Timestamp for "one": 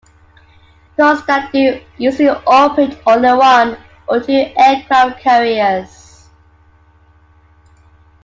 3.33-3.77